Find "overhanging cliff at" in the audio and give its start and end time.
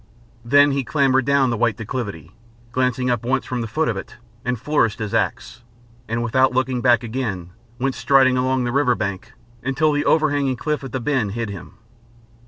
10.05-10.91